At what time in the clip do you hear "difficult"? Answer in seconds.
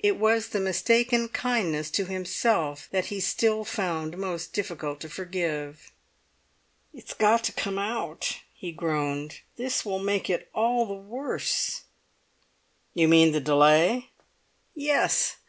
4.52-4.98